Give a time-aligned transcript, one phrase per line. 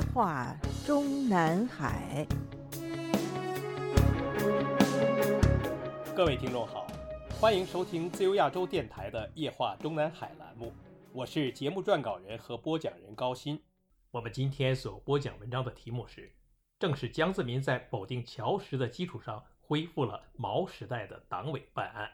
[0.00, 2.26] 夜话中南海。
[6.16, 6.86] 各位听众好，
[7.38, 10.72] 欢迎收听自由亚洲电台的《夜话中南海》栏目，
[11.12, 13.60] 我是节目撰稿人和播讲人高鑫。
[14.10, 16.32] 我们今天所播讲文章的题目是：
[16.78, 22.10] 正是江泽民在否定乔石的基础上，恢复了毛时代的党委办案。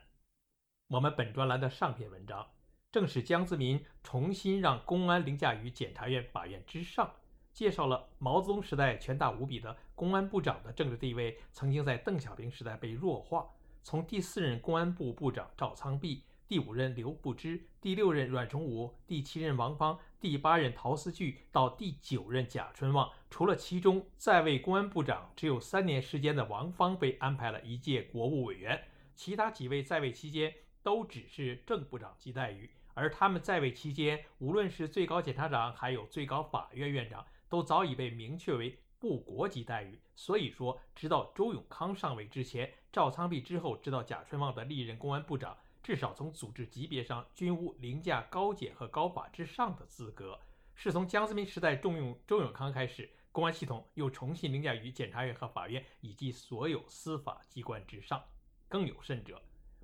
[0.89, 2.45] 我们本专栏的上篇文章。
[2.91, 7.13] 正是江泽民重新让公安凌驾于检察院、法院之上，
[7.57, 13.49] 介绍了毛泽东时代权大无比的公安部长的政治地位，曾经在邓小平时代被弱化。
[13.83, 28.79] 从第四任公安部部长赵苍弼、第五任刘步之、第六任阮崇武、第七任王芳、第八任陶思炬到第九任贾春旺，除了其中在位公安部长只有三年时间的王芳被安排了一届国务委员，
[29.15, 30.53] 其他几位在位期间
[30.83, 32.71] 都只是正部长级待遇。
[32.93, 39.99] 而他们在位期间，无论是最高检察长，还有最高法院院长，都早已被明确为部国级待遇。
[40.15, 50.39] 所以说，直到周永康上位之前，赵苍弼之后，直到贾春旺的历任公安部长，至少从组织级别上均无凌驾高检和高法之上的资格。
[50.75, 58.23] 是从江泽民时代重用周永康开始，公安系统又重新凌驾于检察院和法院以及所有司法机关之上。
[58.69, 59.41] 更有甚者，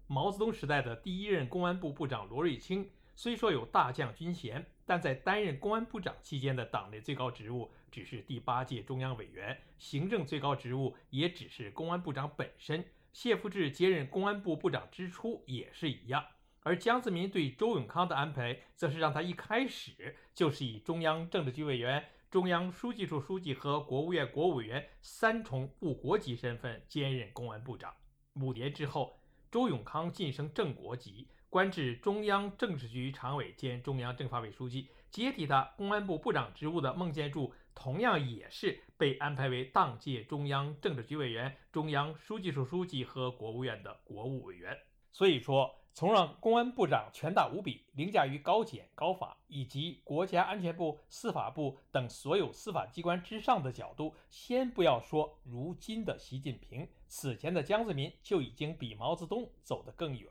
[0.07, 2.91] 毛泽东时代的第一任公安部部长罗瑞卿。
[3.15, 12.85] 虽说有大将军衔，但在担任公安部长期间的党内最高职务只是第八届中央委员，行政最高职务也只是公安部长本身。
[13.13, 16.25] 谢富治接任公安部部长之初也是一样，
[16.63, 27.95] 而江泽民对周永康的安排，则是让他一开始就是以中央政治局委员、中央书记处书记和国务院国务委员三重部国级身份兼任公安部长。
[28.41, 31.29] 五年之后，周永康晋升正国级。
[31.53, 44.75] 官至中央政治局常委兼中央政法委书记，接替他公安部部长职务的孟建柱，同样也是被安排为当届中央政治局委员、中央书记处书记和国务院的国务委员。
[45.13, 60.31] 所以说，从让公安部长权大无比，凌驾于高检、高法以及国家安全部、司法部等所有司法机关之上的角度，先不要说如今的习近平，此前的江泽民就已经比毛泽东走得更远。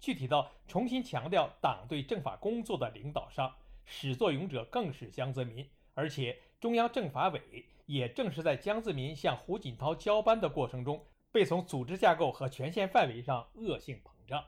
[0.00, 7.40] 具体到重新强调党对政法工作的领导上，始作俑者更是江泽民，而且中央政法委
[7.84, 14.42] 也正是在江泽民向胡锦涛交班的过程中，被从组织架构和权限范围上恶性膨胀。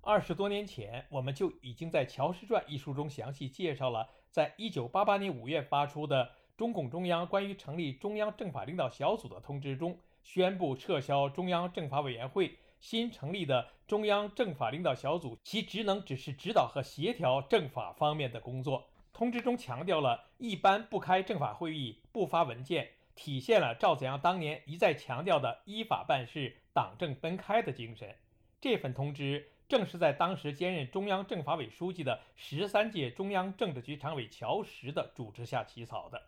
[0.00, 12.56] 二十多年前，我们就已经在《乔氏传》一书中详细介绍了，在一九八八年五月发出的中共中央关于成立中央政法领导小组的通知中，宣布撤销中央政法委员会。
[12.80, 18.88] 新成立的中央政法领导小组，其职能只是指导和协调政法方面的工作。
[19.12, 28.14] 通知中强调了一般不开政法会议、不发文件，体现了赵子阳当年一再强调的依法办事、党政分开的精神。
[28.60, 36.22] 这份通知正是在当时兼任中央政法委书记的十三届中央政治局常委乔石的主持下起草的。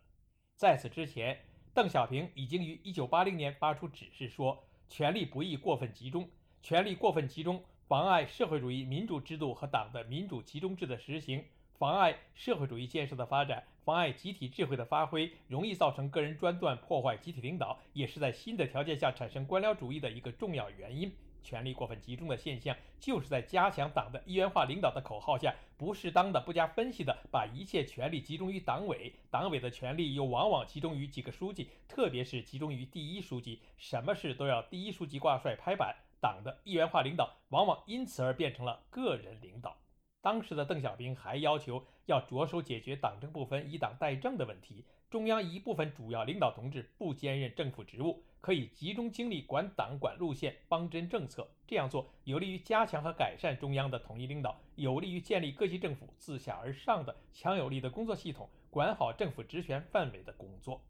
[0.56, 6.28] 在此之前，邓小平已经于1980年发出指示说，权力不宜过分集中。
[6.62, 11.43] 权力过分集中，妨碍社会主义民主制度和党的民主集中制的实行，
[11.78, 21.10] 妨碍社会主义建设的发展，妨碍集体智慧的发挥，容易造成个人专断，破坏集体领导，也是在新的条件下产生官僚主义的一个重要原因。
[21.43, 35.97] 权力过分集中的现象，就是在加强党的一元化领导的口号下，不适当的、不加分析的把一切权力集中于党委，党委的权力又往往集中于几个书记，特别是集中于第一书记，什么事都要第一书记挂帅拍板。
[36.20, 39.76] 党的一元化领导往往因此而变成了个人领导。
[40.22, 44.84] 当时的邓小平还要求要着手解决党政不分、以党代政的问题。
[45.08, 51.48] 中央一部分主要领导同志不兼任政府职务，可以集中精力管党、管路线、方针政策。
[51.66, 60.81] 这样做有利于加强和改善中央的统一领导，有利于建立各级政府自下而上的强有力的工作系统，管好政府职权范围的工作。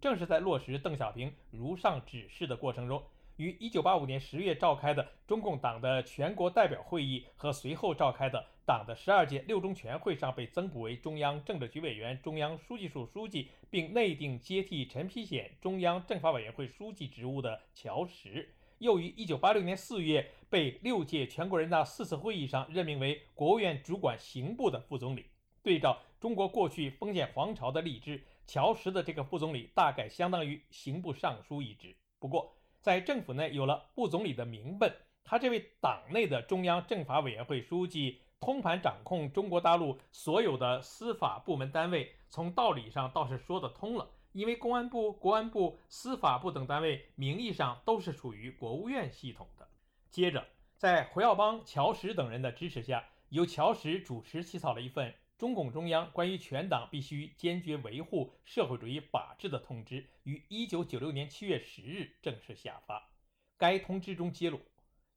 [0.00, 3.00] 正是在落实邓小平如上指示的过程中。
[3.40, 25.24] 于一九八五年十月召开的中共党的全国代表会议和随后召开的党的十二届六中全会上，被增补为中央政治局委员、中央书记处书记，并内定接替陈丕显中央政法委员会书记职务的乔石，又于一九八六年四月被六届全国人大四次会议上任命为国务院主管刑部的副总理。
[25.62, 31.96] 对照中国过去封建皇朝的吏治，乔石的这个副总理大概相当于刑部尚书一职。
[32.18, 44.08] 不过，在政府内有了副总理的名分，他这位党内的中央政法委员会书记，通盘掌控中国大陆所有的司法部门单位，从道理上倒是说得通了。
[44.32, 49.68] 因为公安部、国安部、司法部等单位名义上都是属于国务院系统的。
[50.08, 50.46] 接着，
[50.76, 63.08] 在胡耀邦、乔石等人的支持下，由乔石主持起草了一份中共中央关于全党必须坚决维护社会主义法治的通知，于1996年7月10日正式下发。
[63.56, 64.60] 该通知中揭露，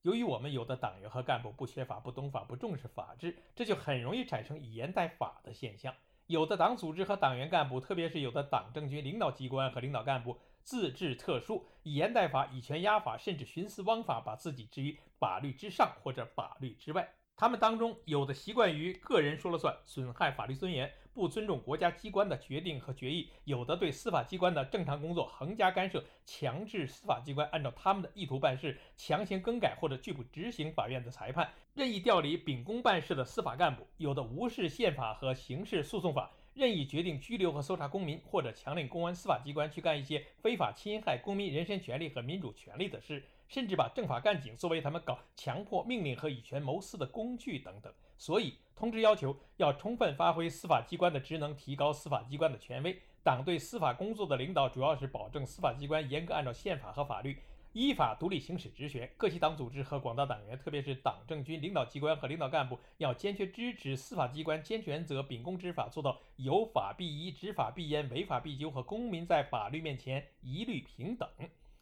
[0.04, 5.94] 由于我们有的党员和干部不缺法、不懂法、不重视法治，这就很容易产生以言代法的现象。
[6.28, 17.16] 有的党组织和党员干部，特别是有的党政军领导机关和领导干部自治特殊，以言代法、以权压法，甚至徇私枉法，把自己置于法律之上或者法律之外。
[17.36, 43.24] 他们当中有的习惯于个人说了算，损害法律尊严，不尊重国家机关的决定和决议；有的对司法机关的正常工作横加干涉，强制司法机关按照他们的意图办事，强行更改或者拒不执行法院的裁判，任意调离秉公办事的司法干部；有的无视宪法和刑事诉讼法，任意决定拘留和搜查公民，或者强令公安、司法机关去干一些非法侵害公民人身权利和民主权利的事。
[43.50, 53.00] 甚至把政法干警作为他们搞强迫命令和以权谋私的工具等等，所以通知要求要充分发挥司法机关的职能，提高司法机关的权威。
[53.22, 57.38] 党对司法工作的领导主要是保证司法机关严格按照宪法和法律
[57.74, 59.12] 依法独立行使职权。
[59.18, 71.28] 各级党组织和广大党员，特别是党政军领导机关和领导干部，要坚决支持司法机关坚持原则，秉公执法，做到有法必依、执法必严、违法必究和公民在法律面前一律平等。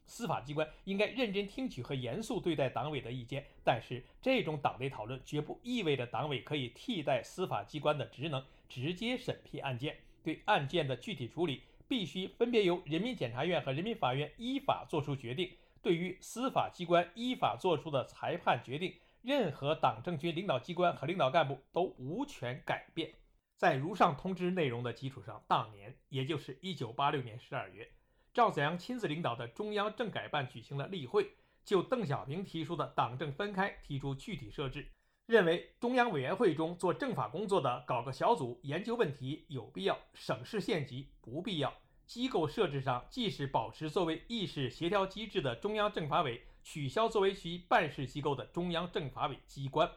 [0.06, 9.98] 司法机关应该认真听取和严肃对待党委的意见，但是这种党内讨论绝不意味着党委可以替代司法机关的职能，直接审批案件。
[10.24, 15.50] 对案件的具体处理，必须分别由人民检察院和人民法院依法作出决定。
[15.82, 23.12] 对于司法机关依法作出的裁判决定，任何党政军领导机关和领导干部都无权改变。
[23.58, 27.88] 在如上通知内容的基础上，当年，也就是一九八六年十二月。
[28.34, 31.32] 赵子阳亲自领导的中央政改办举行了例会，
[31.64, 34.88] 就邓小平提出的党政分开提出具体设置，
[35.26, 41.74] 认为中央委员会中做政法工作的搞个小组研究问题有必要，省市县级不必要。
[42.06, 49.90] 机构设置上，即使保持作为议事协调机制的中央政法委，取消作为其办事机构的中央政法委机关。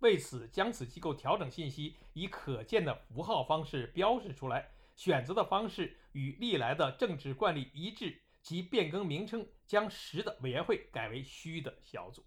[0.00, 4.70] 为此，将此机构调整信息以可见的符号方式标示出来。
[4.94, 12.24] 选择的方式与历来的政治惯例一致，即变更名称，将实的委员会改为虚的小组。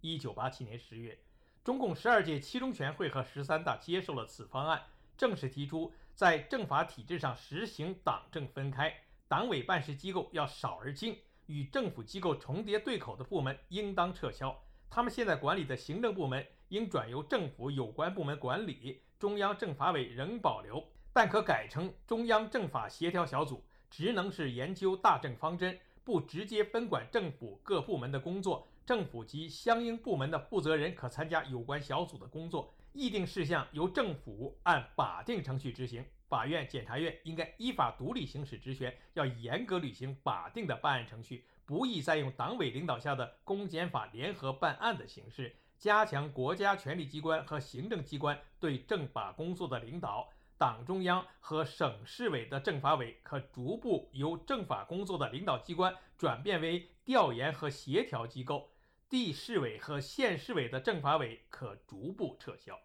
[0.00, 1.18] 一九八七年十月，
[1.62, 4.84] 中共十二届七中全会和十三大接受了此方案，
[5.18, 8.90] 正式提出在政法体制上实行党政分开，
[9.28, 11.14] 党委办事机构要少而精，
[11.44, 14.58] 与政府机构重叠对口的部门应当撤销，
[14.88, 20.82] 他们现在管理的行政部门应转由政府有关部门管理，中央政法委仍保留。
[21.12, 28.66] 但可改成中央政法协调小组，职能是研究大政方针，不直接分管政府各部门的工作。
[28.86, 36.04] 政府及相应部门的负责人可参加有关小组的工作，议定事项由政府按法定程序执行。
[36.28, 50.28] 法院、检察院应该依法独立行使职权，要严格履行法定的办案程序，不宜再用党委领导下的公检法联合办案的形式，加强国家权力机关和行政机关对政法工作的领导。
[50.58, 58.70] 党中央和省市委的政法委可逐步由政法工作的领导机关转变为调研和协调机构，
[59.08, 62.80] 地市委和县市委的政法委可逐步撤销。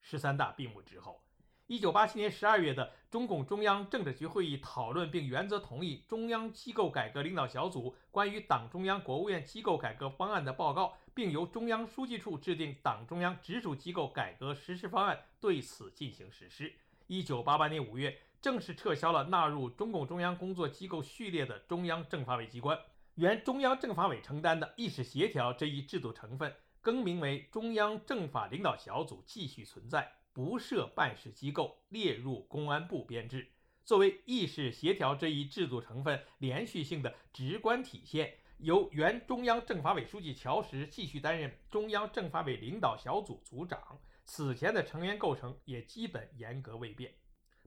[0.00, 1.20] 十三大闭幕之后，
[1.66, 16.72] 一九八七年十二月的中共中央政治局会议讨论并原则同意中央机构改革领导小组关于党中央、国务院机构改革方案的报告，并由中央书记处制定党中央直属机构改革实施方案，对此进行实施。
[17.06, 22.78] 一九八八年五月，正式撤销了纳入中共中央工作机构序列的中央政法委机关，
[23.16, 26.54] 原中央政法委承担的议事协调这一制度成分
[26.88, 33.46] 更名为中央政法领导小组，继续存在，不设办事机构，列入公安部编制。
[33.84, 44.00] 作为议事协调这一制度成分连续性的直观体现，由原中央政法委书记乔石继续担任中央政法委领导小组组长。
[44.24, 47.12] 此前的成员构成也基本严格未变。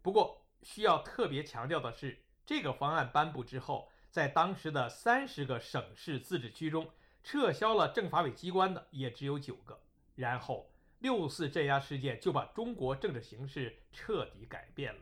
[0.01, 6.89] 不过，需要特别强调的是，这个方案颁布之后，在当时的三十个省市自治区中，
[7.23, 9.79] 撤销了政法委机关的也只有九个。
[10.15, 15.01] 然后，六四镇压事件就把中国政治形势彻底改变了。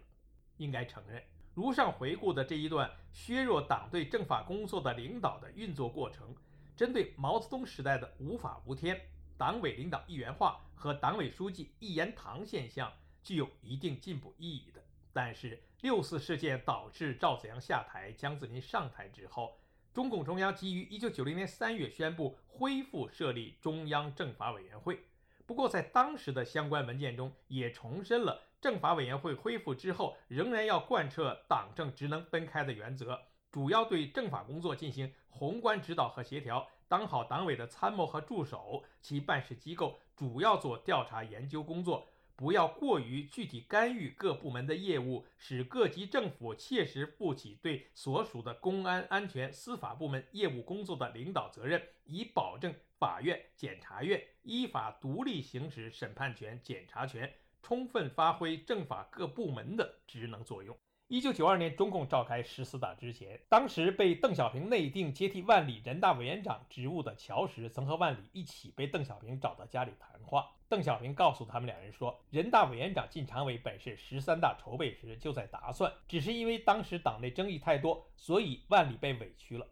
[0.58, 1.24] 应该承认，
[1.54, 6.36] 如上回顾的这一段削弱党对政法工作的领导的运作过程。
[6.76, 8.98] 针对毛泽东时代的无法无天、
[9.38, 14.82] 党委领导一元化和党委书记一言堂现象，具有一定进步意义的。
[15.12, 19.60] 但是六四事件导致赵紫阳下台，江泽民上台之后，
[19.94, 25.00] 中共中央基于1990年3月宣布恢复设立中央政法委员会。
[25.46, 33.20] 不过，在当时的相关文件中也重申了政法委员会恢复之后，仍然要贯彻党政职能分开的原则，
[33.52, 42.08] 主要对政法工作进行宏观指导和协调，当好党委的参谋和助手，其办事机构主要做调查研究工作。
[42.40, 57.30] 不要过于具体干预各部门的业务，使各级政府切实负起对所属的公安、安全、司法部门业务工作的领导责任，以保证法院、检察院依法独立行使审判权、检察权，
[57.62, 60.74] 充分发挥政法各部门的职能作用。
[61.12, 70.52] 一九九二年，中共召开十四大之前，当时被邓小平内定接替万里人大委员长职务的乔石，曾和万里一起被邓小平找到家里谈话。
[70.68, 79.66] 邓小平告诉他们两人说，人大委员长进常委本是十三大筹备时就在打算，只是因为当时党内争议太多，所以万里被委屈了。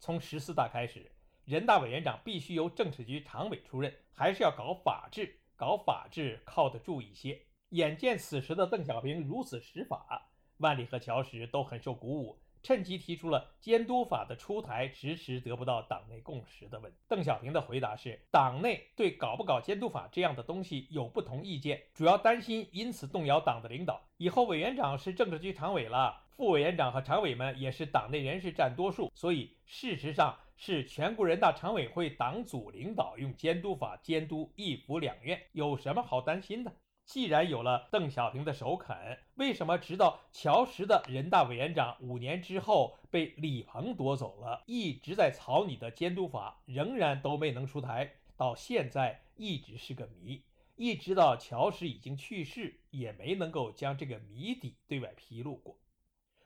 [0.00, 1.08] 从十四大开始，
[1.44, 7.42] 人大委员长必须由政治局常委出任，还是要搞法治，搞法治靠得住一些。
[7.68, 10.29] 眼见此时的邓小平如此使法。
[10.60, 16.98] 万里和乔石都很受鼓舞，趁机提出了监督法的出台迟迟得不到党内共识的问题。
[17.08, 24.02] 邓小平的回答是：党内对搞不搞监督法这样的东西有不同意见，主要担心因此动摇党的领导。
[24.18, 36.70] 以后委员长是政治局常委了，副委员长和常委们也是党内人士占多数，所以事实上是全国人大常委会党组领导用监督法监督一府两院，有什么好担心的？
[37.04, 38.96] 既然有了邓小平的首肯，
[39.34, 50.44] 为什么直到乔石的人大委员长五年之后被李鹏夺走了，一直在草拟的监督法仍然都没能出台，到现在一直是个谜，
[50.76, 55.76] 一直到乔石已经去世，也没能够将这个谜底对外披露过。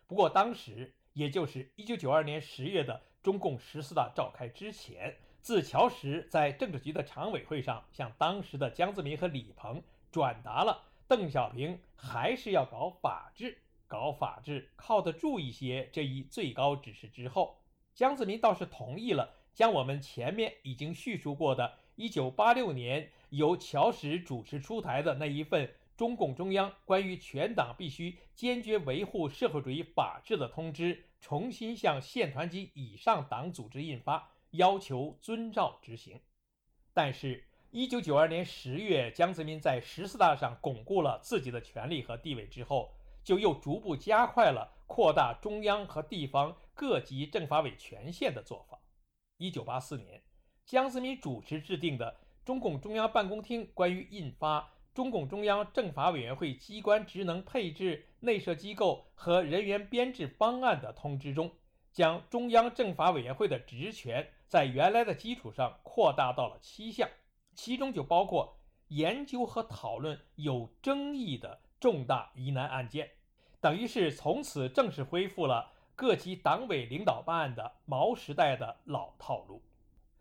[0.06, 9.82] 不过当时，也就是一九九二年十月的中共十四大召开之前，自乔石在政治局的常委会上向当时的江泽民和李鹏。
[10.14, 17.58] 转达了邓小平还是要搞法治，搞法治靠得住一些这一最高指示之后，
[17.92, 36.20] 江泽民倒是同意了将我们前面已经叙述过的1986年由乔石主持出台的那一份中共中央关于全党必须坚决维护社会主义法治的通知，重新向县团级以上党组织印发，要求遵照执行。
[36.92, 37.48] 但是。
[37.76, 48.78] 一九九二年十月，江泽民在十四大上巩固了自己的权力和地位之后，就又逐步加快了扩大中央和地方各级政法委权限的做法。
[49.38, 50.22] 一九八四年，
[50.64, 54.60] 江泽民主持制定的中共中央办公厅关于印发
[54.94, 61.50] 《中共中央政法委员会机关职能配置、内设机构和人员编制方案》的通知中，
[61.90, 67.08] 将中央政法委员会的职权在原来的基础上扩大到了七项。
[67.54, 68.58] 其中就包括
[68.88, 73.10] 研究和讨论有争议的重大疑难案件，
[73.60, 79.62] 等于是从此正式恢复了各级党委领导办案的毛时代的老套路。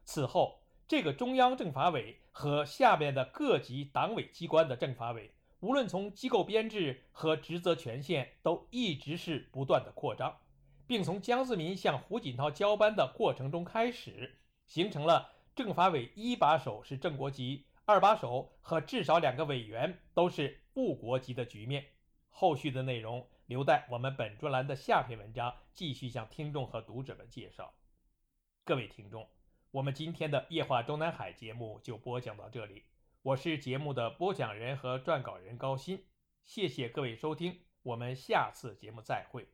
[0.05, 10.37] 此后，这个中央政法委和下面的各级党委机关的政法委，无论从机构编制和职责权限，都一直是不断的扩张，
[10.85, 15.31] 并从江泽民向胡锦涛交班的过程中开始，形成了。
[15.55, 21.85] 政法委一把手是正国级，二把手和至少两个委员都是副国级的局面。
[22.29, 27.71] 后续的内容留待我们本专栏的下篇文章继续向听众和读者们介绍。
[28.65, 29.29] 各位听众，
[29.69, 32.85] 我们今天的夜话中南海节目就播讲到这里，
[33.21, 35.99] 我是节目的播讲人和撰稿人高鑫，
[36.43, 39.52] 谢谢各位收听，我们下次节目再会。